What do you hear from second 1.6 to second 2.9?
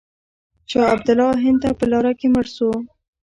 ته په لاره کې مړ شو.